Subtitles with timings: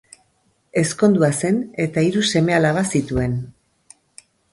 [0.81, 3.37] Ezkondua zen, eta hiru seme-alaba zituen.